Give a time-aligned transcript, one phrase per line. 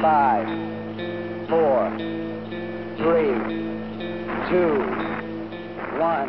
[0.00, 0.46] Five,
[1.48, 1.90] four,
[2.98, 3.34] three,
[4.48, 4.78] two,
[5.98, 6.28] one.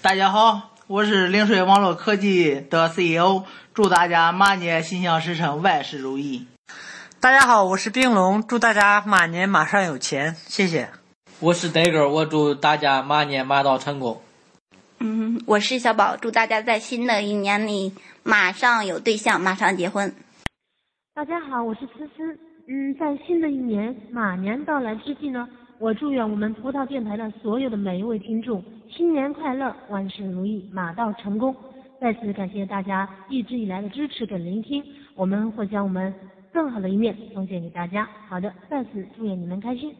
[0.00, 3.42] 大家好，我是灵水网络科技的 CEO，
[3.74, 6.46] 祝大家马年心想事成，万事如意。
[7.18, 10.90] 大家好，我是冰龙，祝大家马年马上有钱，谢谢。
[11.40, 14.22] 我是呆哥，我祝大家马年马到成功。
[15.00, 17.92] 嗯，我是小宝，祝大家在新的一年里
[18.22, 20.14] 马上有对象，马上结婚。
[21.16, 22.36] 大家好，我是思思。
[22.66, 31.54] 嗯，在新的一年马年到来之际呢，我祝愿我们葡萄电台的所有的每一位听众新年快乐，万事如意，马到成功。
[32.00, 34.82] 再次感谢大家一直以来的支持跟聆听，
[35.14, 36.12] 我们会将我们
[36.52, 38.08] 更好的一面奉献给大家。
[38.28, 39.94] 好的，再次祝愿你们开心。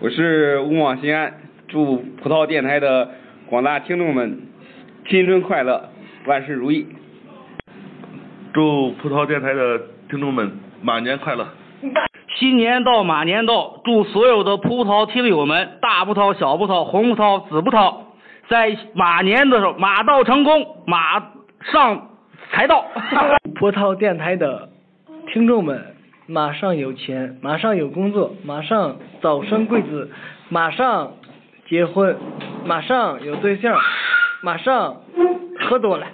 [0.00, 1.32] 我是勿忘心安，
[1.68, 3.08] 祝葡萄电台的
[3.48, 4.40] 广大听众们
[5.06, 5.88] 新春快乐，
[6.26, 6.84] 万事如意。
[8.58, 9.80] 祝葡萄电台的
[10.10, 10.50] 听众们
[10.82, 11.46] 马年快乐！
[12.40, 17.94] 新年到，马年到，祝所有的葡萄听友们，大葡萄、小葡萄、红葡萄、紫葡萄，
[18.48, 21.20] 在马年的时候马到成功，马
[21.70, 22.08] 上
[22.50, 22.84] 财到。
[23.54, 24.68] 葡萄电台的
[25.32, 25.94] 听众们，
[26.26, 30.10] 马上有钱，马上有工作，马上早生贵子，
[30.48, 31.12] 马上
[31.68, 32.16] 结婚，
[32.66, 33.78] 马上有对象，
[34.42, 34.96] 马上
[35.60, 36.04] 喝多了。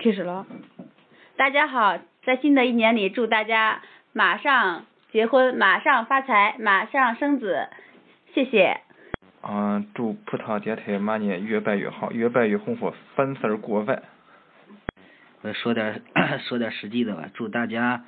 [0.00, 0.46] 开始了，
[1.36, 3.82] 大家好，在新的一年里，祝大家
[4.12, 7.68] 马上结婚，马上发财，马上生子，
[8.32, 8.80] 谢谢。
[9.42, 14.04] 嗯，祝葡萄电台马年越办越好，越办越红火，粉丝过万。
[15.42, 16.00] 我说点
[16.48, 18.04] 说点实际的吧，祝大家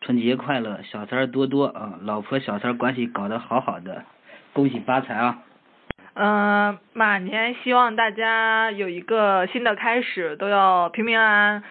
[0.00, 4.06] 春节快乐，小三多多啊，老婆小三关系搞得好好的，
[4.54, 5.42] 恭喜发财啊！
[6.14, 11.62] 嗯，马年希望大家有一个新的开始，都要平平安安，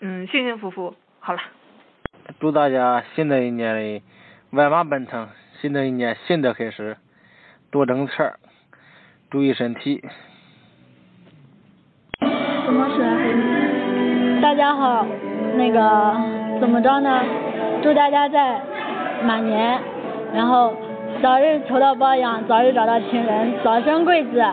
[0.00, 0.94] 嗯，幸幸福福。
[1.20, 1.40] 好了。
[2.40, 4.02] 祝大家新的一年里
[4.50, 5.28] 万马奔腾，
[5.60, 6.96] 新的一年新的开始，
[7.70, 8.32] 多挣钱，
[9.30, 10.02] 注意身体。
[12.20, 14.40] 怎么说？
[14.40, 15.06] 大家好，
[15.56, 17.22] 那个怎么着呢？
[17.82, 18.62] 祝大家在
[19.22, 19.78] 马年，
[20.32, 20.74] 然后。
[21.24, 24.44] 早日求到包养，早日找到情人，早生贵子，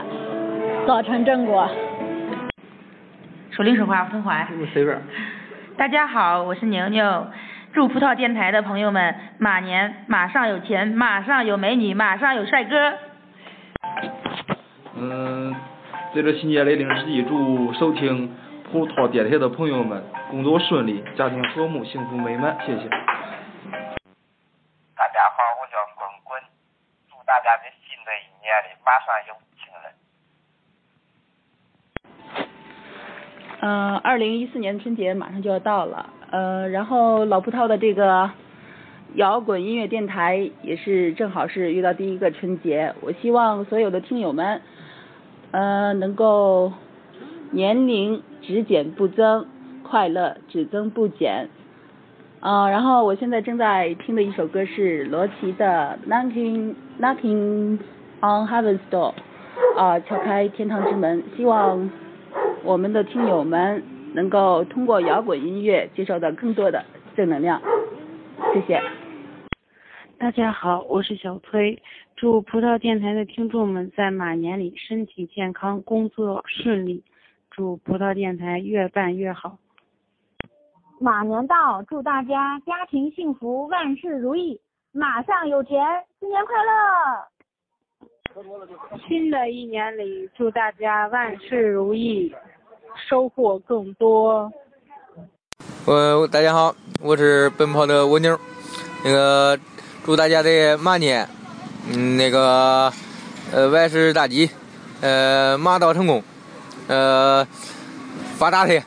[0.88, 1.70] 早成正果。
[3.52, 4.48] 手灵手话不通话。
[4.72, 4.98] 随便。
[5.76, 7.28] 大家好，我是牛牛，
[7.74, 12.94] 祝葡萄电台的朋友们马年马上有钱，马上有美女，马上有帅哥。
[14.96, 15.54] 嗯，
[16.16, 18.34] 在这新年来临之际，祝收听
[18.72, 22.90] 葡萄电台的朋友们工作顺利，家庭和睦，幸福美满，谢谢。
[27.24, 29.94] 大家在新的一年里马上有情人。
[33.62, 38.32] 嗯，二零一四年春节马上就要到了，呃，然后老葡萄的这个
[39.16, 44.62] 摇滚音乐电台也是正好是遇到第一个春节，我希望所有的听友们，
[45.52, 46.74] 呃，能够
[47.52, 49.48] 年龄只减不增，
[49.84, 51.50] 快乐只增不减。
[52.40, 57.78] 啊，然后我现在正在听的一首歌是罗琦的 Knocking Knocking
[58.22, 59.14] on Heaven's Door，
[59.76, 61.24] 啊，敲开天堂之门。
[61.36, 61.90] 希望
[62.64, 63.84] 我们的听友们
[64.14, 67.62] 能够通过摇滚音乐接受到更多的正能量。
[68.54, 68.82] 谢谢。
[70.20, 71.82] 大家好，我是小崔，
[72.16, 77.04] 祝葡萄电台的听众们在马年里身体健康，工作顺利，
[77.50, 79.58] 祝葡萄电台越办越好。
[81.00, 84.62] 马年到，祝大家家庭幸福，万事如意，
[84.92, 85.84] 马上有钱，
[86.20, 87.31] 新年快乐！
[89.08, 92.34] 新的一年里，祝大家万事如意，
[93.10, 94.52] 收获更多。
[95.86, 98.38] 呃大家好，我是奔跑的蜗牛，
[99.04, 99.60] 那个
[100.06, 101.28] 祝大家的马年，
[101.92, 102.92] 嗯，那个
[103.52, 104.50] 呃万事大吉，
[105.02, 106.24] 呃马到成功，
[106.88, 107.46] 呃
[108.38, 108.84] 发大财。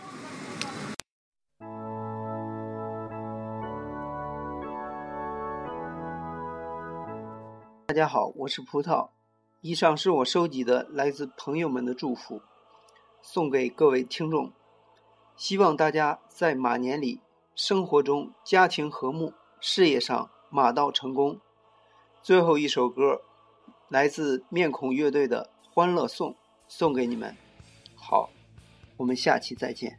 [7.87, 9.14] 大家好，我是葡萄。
[9.67, 12.43] 以上是我收集的来自朋友们的祝福，
[13.23, 14.53] 送给各位听众。
[15.39, 17.23] 希望大家在马年里，
[17.55, 19.33] 生活中家庭和睦，
[19.63, 21.41] 事业上马到成功。
[22.21, 23.23] 最后一首歌，
[23.89, 26.33] 来自面孔乐队的《欢乐颂》，
[26.69, 27.35] 送给你们。
[27.97, 28.29] 好，
[28.99, 29.99] 我们下期再见。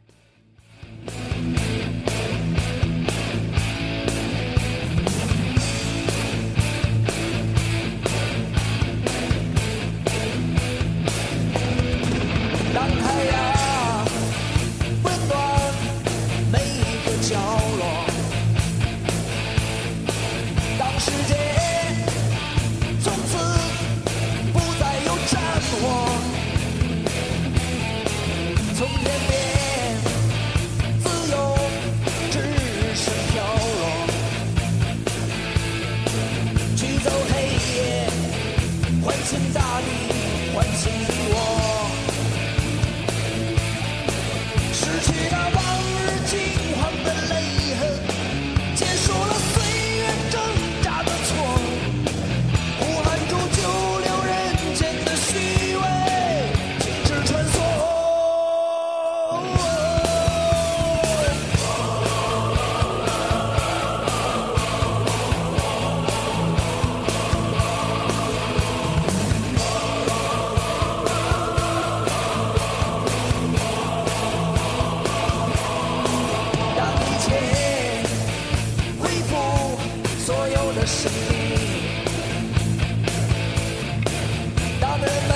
[84.80, 85.32] 大人们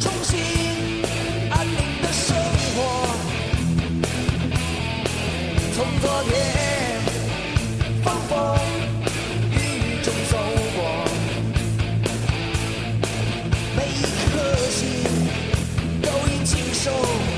[0.00, 0.38] 重新
[1.50, 2.36] 安宁的生
[2.74, 2.76] 活
[5.74, 6.32] 从昨天
[8.04, 8.34] 风风
[9.50, 10.36] 雨雨中走
[10.76, 10.78] 过
[13.76, 13.94] 每一
[14.32, 14.34] 颗
[14.70, 14.78] 心
[16.02, 16.90] 都应经受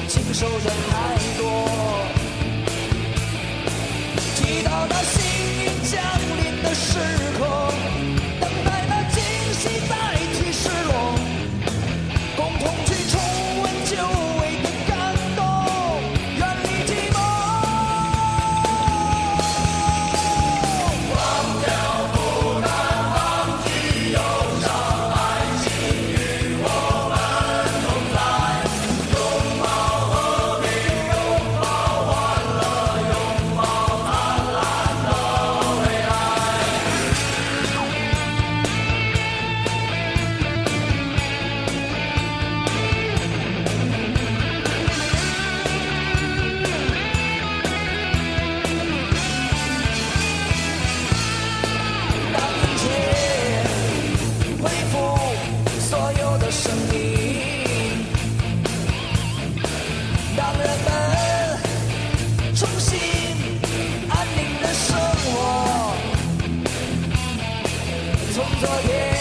[0.09, 0.47] 经受
[68.38, 69.18] 从昨天